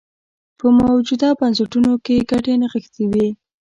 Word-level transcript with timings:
په 0.59 0.65
موجوده 0.79 1.29
بنسټونو 1.39 1.91
کې 2.03 2.13
یې 2.17 2.23
ګټې 2.31 2.53
نغښتې 2.61 3.05
وې. 3.11 3.27